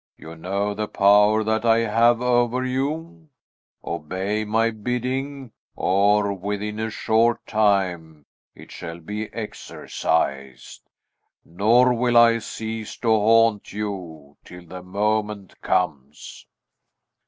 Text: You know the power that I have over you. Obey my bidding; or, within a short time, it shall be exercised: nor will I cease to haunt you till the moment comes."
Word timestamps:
You 0.17 0.35
know 0.35 0.73
the 0.73 0.87
power 0.87 1.43
that 1.43 1.63
I 1.63 1.77
have 1.81 2.21
over 2.23 2.65
you. 2.65 3.29
Obey 3.83 4.43
my 4.43 4.71
bidding; 4.71 5.51
or, 5.75 6.33
within 6.33 6.79
a 6.79 6.89
short 6.89 7.45
time, 7.45 8.25
it 8.55 8.71
shall 8.71 8.99
be 8.99 9.31
exercised: 9.31 10.81
nor 11.45 11.93
will 11.93 12.17
I 12.17 12.39
cease 12.39 12.97
to 12.97 13.09
haunt 13.09 13.73
you 13.73 14.37
till 14.43 14.65
the 14.65 14.81
moment 14.81 15.61
comes." 15.61 16.47